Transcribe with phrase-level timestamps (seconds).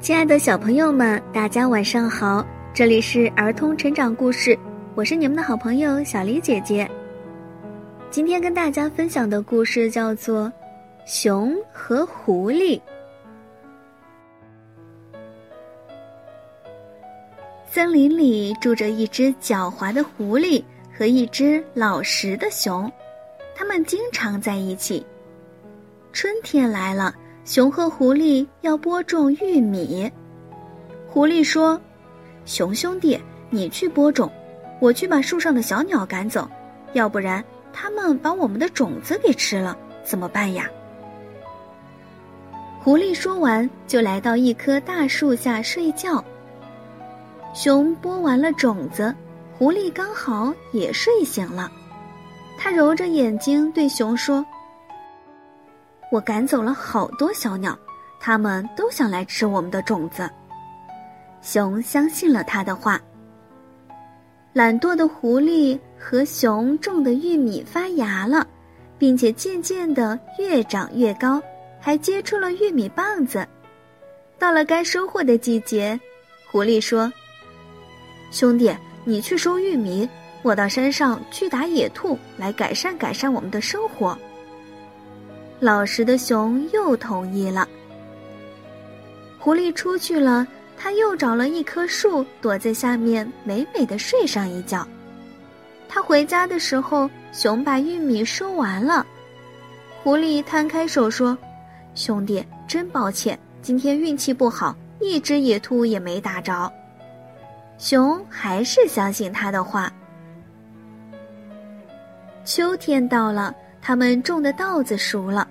[0.00, 2.46] 亲爱的小朋友们，大家晚上好！
[2.72, 4.56] 这里是儿童成长故事，
[4.94, 6.88] 我是你们的好朋友小黎姐姐。
[8.08, 10.44] 今天跟大家分享的故事叫做
[11.04, 12.78] 《熊和狐狸》。
[17.66, 20.62] 森林里住着一只狡猾的狐狸
[20.96, 22.90] 和一只老实的熊，
[23.52, 25.04] 他们经常在一起。
[26.12, 27.12] 春天来了。
[27.48, 30.12] 熊和狐狸要播种玉米，
[31.08, 31.80] 狐狸说
[32.44, 33.18] ：“熊兄弟，
[33.48, 34.30] 你去播种，
[34.82, 36.46] 我去把树上的小鸟赶走，
[36.92, 37.42] 要不然
[37.72, 40.68] 它们把我们的种子给吃了，怎么办呀？”
[42.84, 46.22] 狐狸说完，就来到一棵大树下睡觉。
[47.54, 49.14] 熊播完了种子，
[49.56, 51.72] 狐狸刚好也睡醒了，
[52.58, 54.44] 他揉着眼睛对熊说。
[56.10, 57.78] 我赶走了好多小鸟，
[58.18, 60.28] 它们都想来吃我们的种子。
[61.42, 63.00] 熊相信了他的话。
[64.54, 68.46] 懒惰的狐狸和熊种的玉米发芽了，
[68.98, 71.40] 并且渐渐的越长越高，
[71.78, 73.46] 还结出了玉米棒子。
[74.38, 75.98] 到了该收获的季节，
[76.50, 77.12] 狐狸说
[78.32, 80.08] ：“兄弟，你去收玉米，
[80.42, 84.18] 我到山上去打野兔，来改善改善我们的生活。”
[85.60, 87.68] 老实的熊又同意了。
[89.38, 94.86] 狐狸出去了，他又找了一棵树，躲在下面美美的睡上一觉。
[95.88, 99.04] 他回家的时候，熊把玉米收完了。
[100.02, 101.36] 狐狸摊开手说
[101.94, 106.70] ：“兄弟，真抱歉，今天运气不好，一只野兔也没打着。”
[107.78, 109.92] 熊还是相信他的话。
[112.44, 113.52] 秋天到了。
[113.88, 115.48] 他们种的稻子熟了，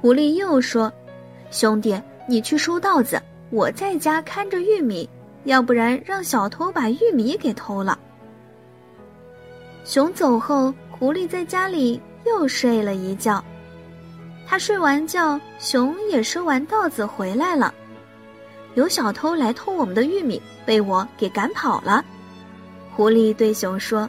[0.00, 0.90] 狐狸又说
[1.52, 5.06] ：“兄弟，你去收稻子，我在家看着玉米，
[5.44, 7.98] 要不然让小偷把玉米给偷了。”
[9.84, 13.44] 熊走后，狐狸在家里又睡了一觉。
[14.46, 17.74] 他睡完觉，熊也收完稻子回来了。
[18.72, 22.02] 有小偷来偷我们的玉米，被我给赶跑了。
[22.96, 24.08] 狐狸对熊说。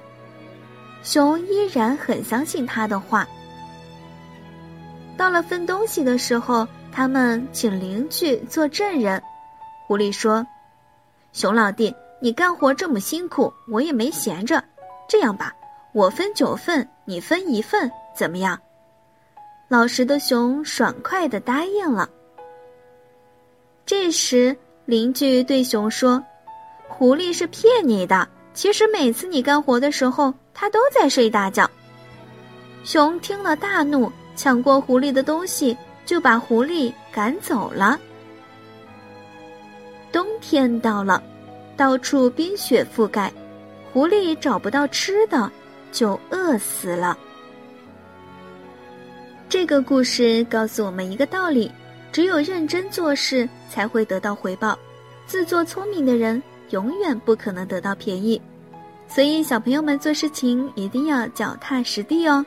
[1.06, 3.28] 熊依然很相信他的话。
[5.16, 9.22] 到了分东西的时候，他们请邻居做证人。
[9.86, 10.46] 狐狸说
[11.32, 14.62] ：“熊老弟，你干活这么辛苦，我也没闲着。
[15.08, 15.54] 这样吧，
[15.94, 18.60] 我分九份，你分一份，怎么样？”
[19.70, 22.10] 老实的熊爽快的答应了。
[23.86, 26.24] 这时，邻居对熊说
[26.90, 28.28] ：“狐狸是骗你的。
[28.56, 31.70] 其实每次你干活的时候。”他都在睡大觉。
[32.86, 38.00] 熊听了大怒，抢过狐狸的东西，就把狐狸赶走了。
[40.14, 41.22] 冬天到了，
[41.76, 43.30] 到处冰雪覆盖，
[43.92, 45.52] 狐狸找不到吃的，
[45.92, 47.18] 就饿死了。
[49.50, 51.70] 这个故事告诉我们一个道理：
[52.14, 54.74] 只有认真做事，才会得到回报；
[55.28, 56.42] 自作聪明的人，
[56.76, 58.40] 永远不可能得到便宜。
[59.08, 62.46] 所以，小朋友们做事情一定要脚踏实地哦。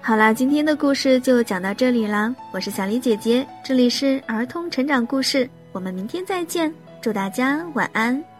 [0.00, 2.34] 好啦，今天的故事就讲到这里啦。
[2.50, 6.72] 我是小黎姐姐，这里是儿童成长故事，我们明天再见，
[7.02, 8.37] 祝大家晚安。